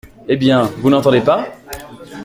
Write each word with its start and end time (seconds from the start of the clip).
Eh! 0.27 0.35
bien, 0.35 0.63
vous 0.79 0.89
n’entendez 0.89 1.21
pas? 1.21 1.49